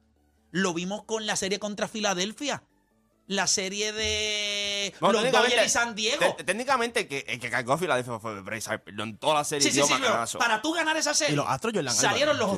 [0.50, 2.62] Lo vimos con la serie contra Filadelfia.
[3.26, 4.57] La serie de
[5.00, 6.34] No, los técnicamente- Dodgers y San Diego.
[6.36, 8.94] te- Técnicamente, que, el que cargó a Filadelfia fue Bryce Harper.
[9.00, 11.32] En toda la serie Sí, sí, sí, pero para tú ganar esa serie.
[11.34, 12.50] Y los Astros, Jordan Salieron los.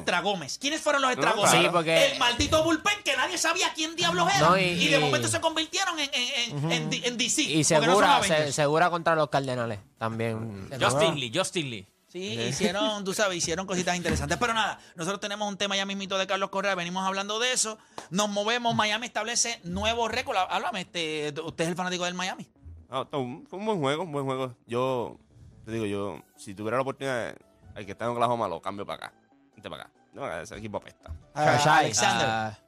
[0.59, 1.73] ¿Quiénes fueron los No, claro.
[1.73, 4.49] Porque- El maldito bullpen que nadie sabía quién diablos era.
[4.49, 7.43] No, y, y- de momento se convirtieron en, en, en, en DC.
[7.43, 8.47] Y no segura, Avengers.
[8.47, 10.69] se- segura contra los Cardenales también.
[10.81, 11.87] Justin Lee, Justin Lee.
[12.11, 14.37] Sí, hicieron, tú sabes, hicieron cositas interesantes.
[14.37, 17.79] Pero nada, nosotros tenemos un tema ya mismito de Carlos Correa, venimos hablando de eso.
[18.11, 20.37] Nos movemos, Miami establece nuevo récord.
[20.37, 22.49] Háblame, este, usted es el fanático del Miami.
[22.89, 24.57] No, no, un- fue un buen juego, un buen juego.
[24.67, 25.19] Yo,
[25.65, 27.37] te digo, yo, si tuviera la oportunidad,
[27.77, 29.15] el que está en Oklahoma lo cambio para acá.
[29.55, 29.93] Vente para acá.
[30.13, 31.13] No, ese equipo apesta.
[31.35, 32.27] Ah, Alexander.
[32.29, 32.59] ah,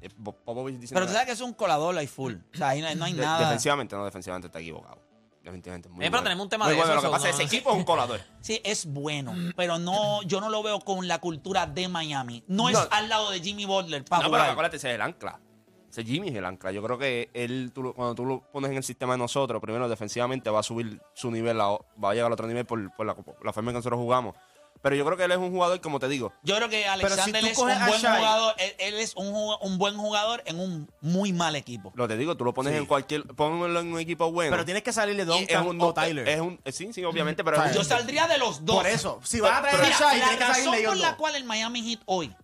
[0.00, 2.34] Eh, Bo- Popovich dice Pero tú sabes que es un colador ahí full.
[2.52, 3.38] O sea, ahí no, hay- no hay De- nada.
[3.40, 4.98] Defensivamente, no, defensivamente está equivocado.
[5.42, 5.88] Definitivamente.
[5.88, 6.22] Muy Eh, pero bueno.
[6.24, 6.92] tenemos un tema Muy de bueno.
[6.94, 8.20] eso, Lo que pasa es que ese equipo es un colador.
[8.40, 12.44] Sí, es bueno, pero no, yo no lo veo con la cultura de Miami.
[12.46, 14.50] No, es al lado de Jimmy Butler para No, pero jugar.
[14.52, 15.40] acuérdate, ese es el ancla.
[15.90, 16.72] Ese Jimmy es el ancla.
[16.72, 19.88] Yo creo que él, tú cuando tú lo pones en el sistema de nosotros, primero
[19.88, 21.70] defensivamente va a subir su nivel, a-
[22.02, 24.34] va a llegar al otro nivel por, por la, la forma en que nosotros jugamos.
[24.82, 27.44] Pero yo creo que él es un jugador, como te digo, Yo creo que Alexander
[27.44, 28.54] es un buen Shai- jugador.
[28.58, 31.92] Él, él es un, ju- un buen jugador en un muy mal equipo.
[31.94, 32.78] lo te digo, tú lo pones Sí.
[32.78, 34.50] en cualquier, ponlo en un equipo bueno.
[34.50, 36.28] Pero tienes que salirle Y es Duncan un- o Tyler.
[36.28, 38.76] Es un, sí, sí, obviamente, pero Yo saldría de los dos.
[38.76, 41.44] Por eso, si vas a traer Mira, a Shai, la razón por la cual el
[41.44, 42.34] Miami Heat hoy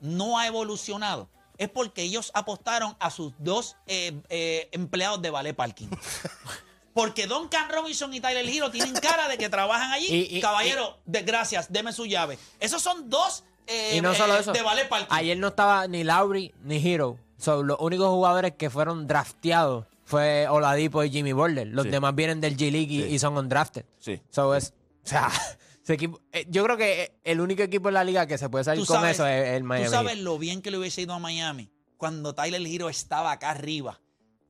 [0.00, 5.54] no ha evolucionado es porque ellos apostaron a sus dos eh, eh, empleados de ballet
[5.56, 5.88] parking.
[6.96, 10.06] Porque Duncan Robinson y Tyler Hero tienen cara de que trabajan allí.
[10.10, 12.38] Y- y- Caballero, de, gracias, deme su llave.
[12.58, 14.52] Esos son dos eh, y no solo eh, eso.
[14.52, 15.14] de ballet parking.
[15.14, 17.18] Ayer no estaba ni Lowry ni Hero.
[17.38, 21.66] So, los únicos jugadores que fueron drafteados fue Oladipo y Jimmy Butler.
[21.66, 21.90] Los Sí.
[21.90, 23.08] demás vienen del G League y, Sí.
[23.14, 23.84] y son undrafted.
[23.98, 24.22] Sí.
[24.30, 24.72] So, es,
[25.04, 25.28] o sea,
[25.84, 28.64] ese equipo, eh, yo creo que el único equipo en la liga que se puede
[28.64, 29.84] salir con sabes- eso es el Miami.
[29.86, 33.50] Tú sabes lo bien que le hubiese ido a Miami cuando Tyler Hero estaba acá
[33.50, 34.00] arriba.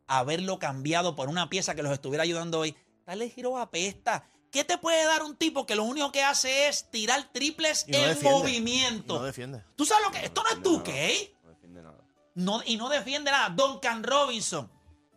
[0.08, 2.76] Haberlo cambiado por una pieza que los estuviera ayudando hoy.
[3.04, 4.24] Tyler Hero apesta.
[4.50, 7.92] ¿Qué te puede dar un tipo que lo único que hace es tirar triples Y
[7.92, 8.30] no en defiende.
[8.38, 9.14] movimiento?
[9.16, 9.64] Y no defiende.
[9.76, 10.24] ¿Tú sabes lo que?
[10.24, 11.34] Esto no es tu ¿qué?
[11.42, 11.98] No defiende nada.
[12.34, 13.48] No, y no defiende nada.
[13.50, 14.70] Duncan Robinson.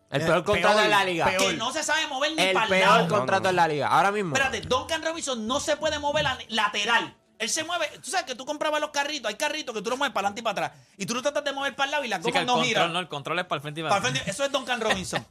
[0.10, 1.25] El Eh, peor contrato peor, de la liga.
[1.28, 1.38] peor.
[1.52, 3.49] Que no se sabe mover ni El para el peor contrato no.
[3.49, 3.88] en la liga.
[3.88, 4.36] Ahora mismo.
[4.36, 7.15] Espérate, Duncan Robinson no se puede mover la- lateral.
[7.39, 7.88] Él se mueve.
[8.04, 9.30] Tú sabes que tú comprabas los carritos.
[9.30, 10.82] Hay carritos que tú los mueves para adelante y para atrás.
[10.97, 12.67] Y tú lo tratas de mover para el lado y las gomas el no control,
[12.67, 12.93] giran.
[12.93, 14.30] no, el control es para el frente y para Para el frente.
[14.32, 15.25] Eso es Duncan Robinson.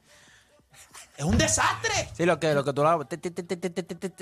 [1.19, 2.09] es un desastre.
[2.17, 3.07] Sí, lo que, lo que tú lo.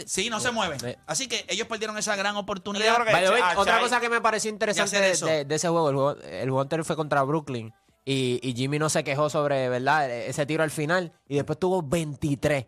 [0.06, 0.80] Sí, no se mueven.
[0.80, 0.94] Sí.
[1.06, 2.94] Así que ellos perdieron esa gran oportunidad.
[3.00, 3.80] otra Chai.
[3.82, 5.26] cosa que me pareció interesante de, eso.
[5.26, 7.72] de- de ese juego, el juego, el juego anterior fue contra Brooklyn
[8.04, 10.10] y, y Jimmy no se quejó sobre, ¿verdad?
[10.10, 12.66] Ese tiro al final y después tuvo 23.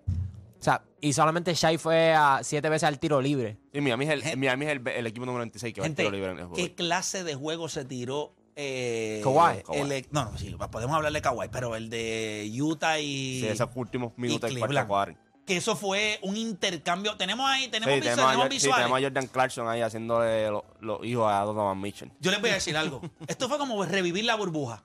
[0.61, 3.59] O sea, y solamente Shai fue a siete veces al tiro libre.
[3.73, 5.89] Sí, Miami es el, Gente- Miami es el, el equipo número 26 que va a
[5.89, 6.57] Gente, tiro libre en el juego.
[6.57, 8.35] ¿qué clase de juego se tiró?
[8.57, 9.63] Eh, Kawhi.
[9.75, 13.41] el- no, no, sí, podemos hablarle de Kawhi, pero el de Utah y.
[13.41, 14.89] Sí, esos últimos minutos del cuarto Cleveland.
[14.89, 15.15] cuadro.
[15.47, 17.17] que eso fue un intercambio.
[17.17, 18.77] Tenemos ahí, tenemos, Sí, tenemos, a, tenemos Jor- sí, visuales.
[18.85, 22.11] tenemos a Jordan Clarkson ahí haciéndole lo- los hijos a Donovan Mitchell.
[22.21, 23.01] Yo les voy a decir algo.
[23.29, 24.83] Esto fue como revivir la burbuja.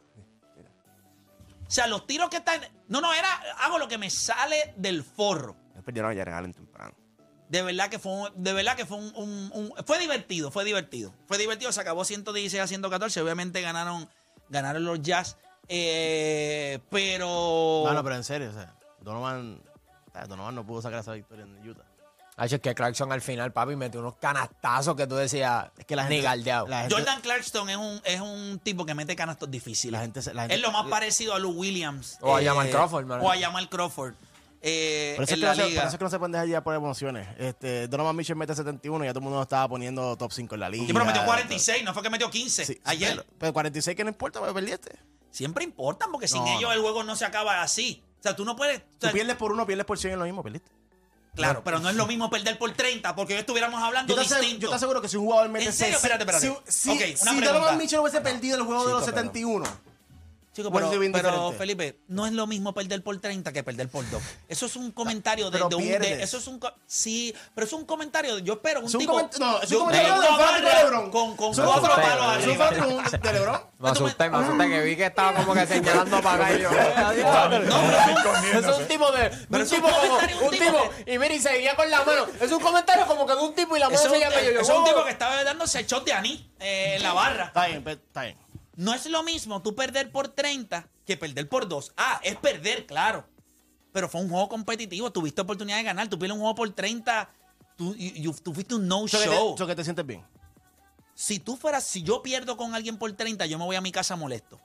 [1.68, 2.62] O sea, los tiros que están.
[2.88, 3.28] No, no, era.
[3.62, 5.56] Hago lo que me sale del forro.
[5.84, 6.94] Después perdieron a Jared Allen temprano.
[7.50, 10.64] De verdad que fue un, de verdad que fue un, un- un- fue divertido, fue
[10.64, 11.14] divertido.
[11.28, 13.22] Fue divertido, se acabó 116 a 114.
[13.22, 14.10] Obviamente ganaron,
[14.50, 15.38] ganaron los Jazz.
[15.68, 17.84] eh, pero.
[17.86, 19.62] No, no, pero en serio, o sea, Donovan,
[20.28, 21.84] Donovan no pudo sacar esa victoria en Utah.
[22.36, 25.96] Hacho, es que Clarkson al final, papi, metió unos canastazos que tú decías, Es que
[25.96, 26.68] la ni gente, galdeado.
[26.68, 29.92] la gente, Jordan Clarkson es un, es un tipo que mete canastos difíciles.
[29.92, 32.18] la gente, se- la gente- es lo más parecido a Lou Williams.
[32.22, 33.20] O a Jamal Crawford, man.
[33.22, 34.16] O a Jamal Crawford.
[34.66, 35.82] Eh, Por eso, es en que la no se, liga.
[35.82, 37.28] por eso es que no se pueden dejar ya por emociones.
[37.38, 40.62] Este, Donovan Mitchell mete 71 y ya todo el mundo estaba poniendo top 5 en
[40.62, 40.86] la liga.
[40.88, 43.10] Sí, pero metió 46, no fue que metió 15 Sí, sí, ayer.
[43.18, 44.98] Pero, pero 46 que no importa, porque perdiste.
[45.32, 46.72] Siempre importan porque sin No, ellos no.
[46.74, 48.02] el juego no se acaba así.
[48.20, 48.78] O sea, tú no puedes.
[48.80, 50.72] o sea, Tú pierdes por uno, pierdes por 100 en lo mismo, perdiste.
[51.36, 54.28] claro, pero no es lo mismo perder por 30 porque hoy estuviéramos hablando Yo te,
[54.40, 54.62] distinto.
[54.62, 55.96] yo te aseguro que si un jugador mete ¿En serio?
[55.98, 56.62] Espérate, espérate.
[56.72, 57.52] Si, si, Ok, una si pregunta.
[57.54, 59.66] Donovan Mitchell hubiese perdido el juego de los Chico, pero- 71,
[60.54, 61.52] Chico, pero, pero.
[61.54, 64.22] Felipe, no es lo mismo perder por 30 que perder por 2.
[64.48, 65.82] Eso es un comentario de, Pero de un.
[65.84, 66.60] de- eso es un.
[66.86, 68.38] Sí, pero es un comentario.
[68.38, 69.14] Yo espero un Es un tipo.
[69.20, 70.22] coment- no, es un yo- comentario con
[70.64, 71.12] de de LeBron.
[71.12, 72.70] Con, con cuatro palos es un arriba.
[72.70, 73.62] de LeBron.
[73.84, 76.56] Me asusté, me asusté que vi que estaba como que señalando para acá.
[76.58, 79.30] y yo, No, Eso es un tipo de.
[79.50, 80.48] Pero un tipo como.
[80.48, 80.90] un tipo.
[81.06, 82.28] Y mira, y seguía con la mano.
[82.40, 84.30] Es un comentario como que de un tipo y la mano Eso se es un,
[84.30, 84.60] llama yo.
[84.62, 87.46] es un tipo que estaba dándose el shot de anís eh, en la barra.
[87.46, 88.38] Está bien, está bien.
[88.76, 91.94] No es lo mismo tú perder por 30 que perder por 2.
[91.98, 93.26] Ah, es perder, claro.
[93.92, 95.12] Pero fue un juego competitivo.
[95.12, 96.08] Tuviste oportunidad de ganar.
[96.08, 97.30] Tú pierdes un juego por 30.
[97.78, 99.54] Tú, y- y- tú fuiste un no-show.
[99.56, 100.24] eso que te sientes bien.
[101.16, 103.92] Si tú fueras, si yo pierdo con alguien por 30, yo me voy a mi
[103.92, 104.60] casa molesto.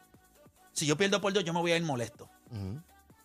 [0.73, 2.31] Si yo pierdo por 2, yo me voy a ir molesto.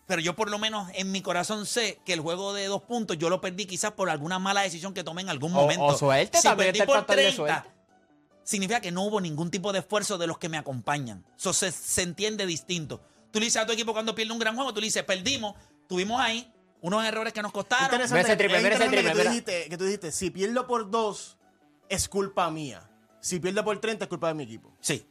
[0.06, 3.16] Pero yo por lo menos en mi corazón sé que el juego de dos puntos
[3.16, 5.84] yo lo perdí quizás por alguna mala decisión que tomé en algún O- momento.
[5.86, 7.68] o suerte, si perdí por factor de 30, suerte.
[8.44, 11.24] Significa que no hubo ningún tipo de esfuerzo de los que me acompañan.
[11.36, 13.00] Eso se, se entiende distinto.
[13.32, 15.56] Tú le dices a tu equipo cuando pierde un gran juego, tú le dices, perdimos,
[15.88, 17.86] tuvimos ahí unos errores que nos costaron.
[17.86, 20.66] Interesante, Mira ese triple, mira ese triple, que, tú dijiste, que tú dijiste, si pierdo
[20.66, 21.38] por 2,
[21.88, 22.88] es culpa mía.
[23.20, 24.76] Si pierdo por 30, es culpa de mi equipo.
[24.80, 25.06] Sí.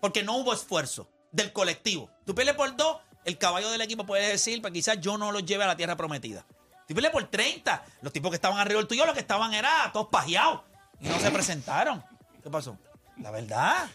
[0.00, 2.10] Porque no hubo esfuerzo del colectivo.
[2.24, 5.44] Tú pierdes por dos, el caballo del equipo puede decir, pues quizás yo no los
[5.44, 6.46] lleve a la tierra prometida.
[6.86, 7.84] Tú pierdes por 30.
[8.02, 10.60] Los tipos que estaban arriba del tuyo, los que estaban era todos pajeados.
[11.00, 12.04] Y no se presentaron.
[12.46, 12.78] ¿Qué pasó?
[13.18, 13.88] La verdad.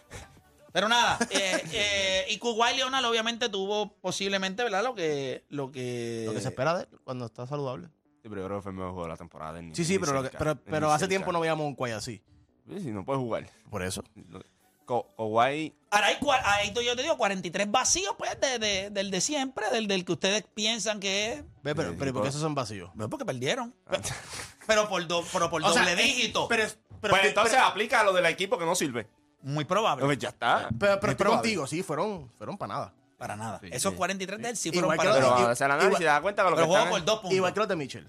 [0.73, 4.83] Pero nada, eh, eh, y Kuwait Leonard obviamente tuvo posiblemente, ¿verdad?
[4.83, 5.45] Lo que...
[5.47, 7.87] Lo que, Lo que se espera de él cuando está saludable.
[8.21, 9.61] Sí, pero yo creo que fue el mejor juego de la temporada.
[9.61, 11.09] ni- Sí, sí, pero, lo que- pero, pero hace cerca.
[11.11, 12.21] tiempo no veíamos un Kawhi así.
[12.67, 13.49] Sí, sí, no puede jugar.
[13.69, 14.03] Por eso.
[14.87, 19.19] Ka- Kawhi, Ahora hay, ahí yo te digo 43 vacíos, pues, de, de- del de
[19.21, 21.43] siempre, del, del que ustedes piensan que es.
[21.63, 22.89] Ve, pero, pero ¿y ¿por qué esos son vacíos?
[22.93, 23.75] Bueno, porque perdieron.
[24.67, 26.47] Pero por, do- pero por O sea, doble eh, dígito.
[26.47, 26.63] Pero,
[27.01, 29.07] pero, pues entonces aplica lo del equipo que no sirve.
[29.41, 30.05] Muy probable.
[30.05, 30.69] Pues ya está.
[30.79, 32.93] pero, pero, contigo, sí, fueron, fueron para nada.
[33.17, 33.59] Para nada.
[33.61, 33.97] Sí, Esos sí.
[33.97, 35.15] 43 de él sí fueron para nada.
[35.21, 37.19] Pero igual- hacer el análisis y igual- da cuenta que lo que están por dos
[37.19, 37.35] puntos.
[37.35, 38.07] Igual que los de Mitchell.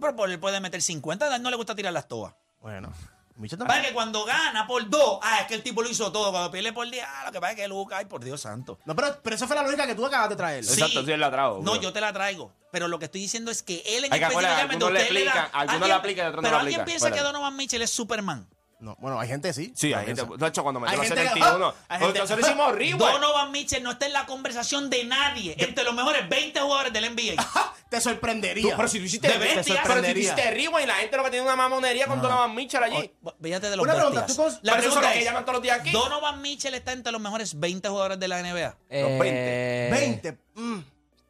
[0.00, 1.26] Pero por él puede meter 50.
[1.26, 2.34] A él no le gusta tirar las toas.
[2.60, 2.92] Bueno,
[3.34, 3.82] Para también.
[3.82, 6.30] que cuando gana por dos, ah, es que el tipo lo hizo todo.
[6.30, 8.78] Cuando pierde por 10, ah, lo que pasa es que Lucas, ay, por Dios santo.
[8.84, 10.64] No, pero, pero esa fue la lógica que tú acabas de traer.
[10.64, 10.74] Sí.
[10.74, 11.56] Exacto, sí, él la trajo.
[11.62, 11.80] No, bro.
[11.80, 12.52] yo te la traigo.
[12.70, 15.36] Pero lo que estoy diciendo es que él en Hay que específicamente algunos le aplican,
[15.52, 17.20] algunos alguien- le aplican y otros no Pero alguien piensa que.
[17.20, 18.48] Donovan Mitchell es Superman.
[18.84, 19.72] No, bueno, hay gente sí.
[19.74, 20.22] Sí, hay gente.
[20.36, 22.98] De hecho, cuando metió los que- 71, hay porque gente- nosotros hicimos rewind.
[22.98, 25.54] Donovan Mitchell no está en la conversación de nadie.
[25.58, 27.42] Entre los mejores 20 jugadores del NBA.
[27.88, 28.76] Te Tú, sorprendería.
[28.76, 29.80] pero si tú hiciste De bestia.
[29.86, 32.54] pero si tú hiciste rewind y la gente lo que tiene una mamonería con Donovan
[32.54, 33.10] Mitchell allí.
[33.40, 34.36] Fíjate de los Una pregunta, bestias.
[34.36, 35.90] ¿tú La Pero eso es pregunta lo que es, llaman todos los días aquí.
[35.92, 38.76] Donovan Mitchell está entre los mejores 20 jugadores de la NBA.
[38.90, 39.90] Eh, 20.
[40.30, 40.38] 20.
[40.56, 40.78] mm.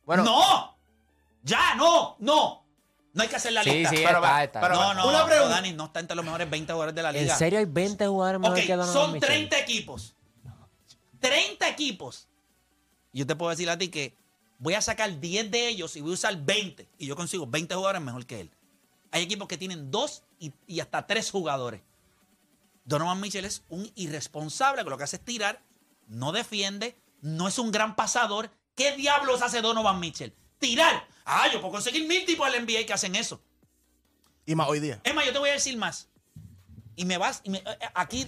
[0.07, 0.77] Bueno, ¡No!
[1.45, 2.17] ¡Ya, no!
[2.19, 2.64] ¡No!
[3.15, 3.91] No hay que hacer la Sí, lista.
[3.91, 4.61] sí, Pero está, va- está.
[4.61, 5.55] pero no, no, Una pregunta.
[5.55, 7.37] Dani, no está entre los mejores 20 jugadores de la ¿En liga.
[7.37, 9.29] serio hay 20 jugadores Ok, mejor que Donovan son Mitchell?
[9.29, 10.15] 30 equipos.
[11.21, 12.29] 30 equipos.
[13.13, 14.17] Yo te puedo decir a ti que
[14.59, 16.89] voy a sacar 10 de ellos y voy a usar 20.
[16.99, 18.51] Y yo consigo 20 jugadores mejor que él.
[19.11, 21.81] Hay equipos que tienen dos y, y hasta tres jugadores.
[22.85, 25.61] Donovan Mitchell es un irresponsable que lo que hace es tirar,
[26.09, 28.51] no defiende, no es un gran pasador.
[28.75, 30.35] ¿Qué diablos hace Donovan Mitchell?
[30.59, 31.07] Tirar.
[31.25, 33.41] Ah, yo puedo conseguir mil tipos del NBA que hacen eso.
[34.47, 35.01] Y más hoy día.
[35.05, 36.09] Es más, yo te voy a decir más.
[36.97, 38.27] Y me vas, y me- eh, eh, aquí,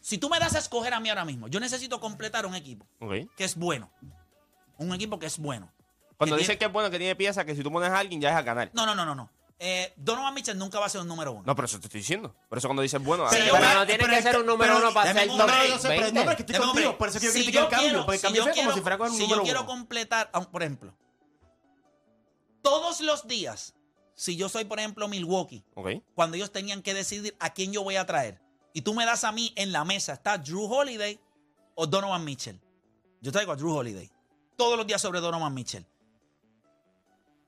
[0.00, 2.86] si tú me das a escoger a mí ahora mismo, yo necesito completar un equipo
[3.00, 3.12] Ok.
[3.36, 3.90] que es bueno.
[4.78, 5.70] Un equipo que es bueno.
[6.16, 7.98] Cuando Que dicen tiene- que es bueno, que tiene piezas, que si tú pones a
[7.98, 8.70] alguien ya es a ganar.
[8.72, 9.30] No, no, no, no, no.
[9.58, 11.42] Eh, Donovan Mitchell nunca va a ser un número uno.
[11.46, 12.34] No, pero eso te estoy diciendo.
[12.48, 14.72] Por eso cuando dices bueno, Pero yo- Pero no tiene que ser que- un número
[14.74, 16.12] pero- uno para ser un No, yo sé, pero- 20.
[16.12, 18.06] no, pero es que estoy contigo, por eso quiero Si criticar el yo cambio.
[18.06, 19.68] Porque el si cambio yo quiero- si fuera con el si número yo quiero uno.
[19.68, 20.94] completar, ah, por ejemplo,
[22.62, 23.74] todos los días,
[24.14, 25.64] si yo soy, por ejemplo, Milwaukee,
[26.14, 28.40] cuando ellos tenían que decidir a quién yo voy a traer,
[28.72, 31.18] y tú me das a mí en la mesa, está Drew Holiday
[31.74, 32.60] o Donovan Mitchell.
[33.20, 34.10] Yo traigo a Drew Holiday.
[34.56, 35.86] Todos los días sobre Donovan Mitchell.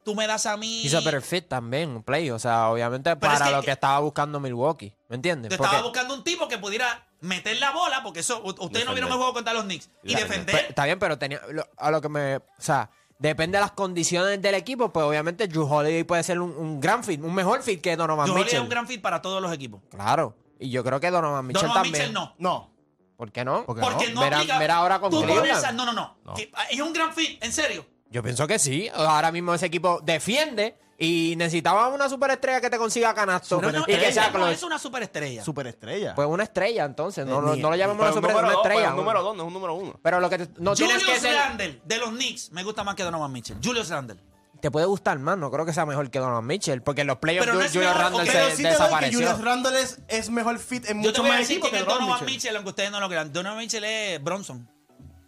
[0.05, 0.83] Tú me das a mí.
[0.83, 2.29] Hizo perfect también, un play.
[2.31, 4.93] O sea, obviamente es para que- lo que estaba buscando Milwaukee.
[5.09, 5.51] ¿Me entiendes?
[5.57, 9.11] Porque- estaba buscando un tipo que pudiera meter la bola, porque eso, ustedes no vieron
[9.13, 10.67] el juego contra los Knicks, y Defender.
[10.71, 12.37] está bien, pero tenía lo- a lo que me.
[12.39, 12.91] O sea,
[13.23, 17.03] depende de las condiciones del equipo, pues obviamente Drew Holiday puede ser un, un gran
[17.05, 18.59] fit, un mejor fit que Donovan Drew Holiday Mitchell.
[18.59, 19.81] es un gran fit para todos los equipos.
[19.91, 20.37] Claro.
[20.59, 22.09] Y yo creo que Donovan Mitchell Donovan también.
[22.09, 22.35] Mitchell no.
[22.39, 22.71] No.
[23.17, 23.65] ¿Por qué no?
[23.65, 25.49] Porque Porque no, Verá- aplica- verá ahora con tú Cleveland.
[25.49, 26.35] pones a- No, no, no.
[26.35, 27.87] Que- Es un gran fit, en serio.
[28.11, 28.91] Yo pienso que sí.
[28.95, 33.81] Ahora mismo ese equipo defiende y necesitaba una superestrella que te consiga canasto Pero no,
[33.89, 35.45] y que sea no es una superestrella.
[35.45, 36.15] Superestrella.
[36.15, 37.27] Pues una estrella, entonces.
[37.27, 39.43] No, Eh, no, no lo llamemos Pero una número dos, pero un número dos, no
[39.43, 40.01] es un número uno.
[40.03, 41.35] Pero lo que te- no tienes que Julius ser.
[41.35, 43.57] Randle, de los Knicks, me gusta más que Donovan Mitchell.
[43.63, 44.19] Julius Randle.
[44.61, 47.19] Te puede gustar más, no creo que sea mejor que Donovan Mitchell, porque en los
[47.19, 49.19] playoffs Pero no Ju- es Julius mejor, Randle ok, se sí te doy que desapareció.
[49.19, 51.71] Julius Randle es, es mejor fit en Yo te muchos voy a más decir equipos
[51.71, 52.35] quién que es Donovan Donovan Mitchell.
[52.37, 53.33] Mitchell, aunque ustedes no lo crean.
[53.33, 54.69] Donovan Mitchell es Bronson.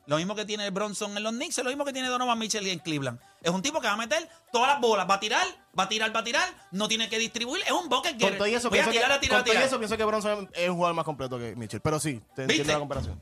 [0.07, 2.67] Lo mismo que tiene Bronson en los Knicks, es lo mismo que tiene Donovan Mitchell
[2.67, 3.19] en Cleveland.
[3.43, 5.47] Es un tipo que va a meter todas las bolas, va a tirar,
[5.79, 8.39] va a tirar, va a tirar, no tiene que distribuir, es un bucket Con getter.
[8.39, 9.69] todo y eso, Voy a pienso que, tirar, a tirar, a con todo y tirar.
[9.69, 11.81] eso pienso que Bronson es un jugador más completo que Mitchell.
[11.81, 12.73] Pero sí, te entiendo ¿Viste?
[12.73, 13.21] la comparación.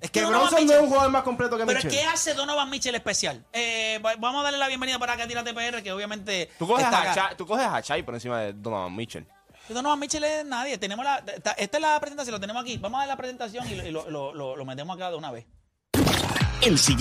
[0.00, 1.90] Es que Que Donovan Bronson no Mitchell- es un jugador más completo que Pero Mitchell.
[1.90, 3.44] ¿qué hace Donovan Mitchell especial?
[3.52, 6.66] Eh, va- vamos a darle la bienvenida para acá a Tírate PR, que obviamente Tú
[6.66, 7.14] coges, está a acá.
[7.14, 9.26] Chai, tú coges a Chai por encima de Donovan Mitchell.
[9.68, 10.76] Donovan Mitchell es nadie.
[10.76, 12.76] Tenemos la, esta esta es la presentación, lo tenemos aquí.
[12.78, 15.16] Vamos a dar la presentación y lo, y lo- lo- lo- lo metemos acá de
[15.16, 15.46] una vez.
[16.64, 16.94] El siguiente